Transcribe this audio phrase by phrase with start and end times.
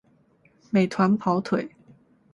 [0.71, 1.75] 美团跑腿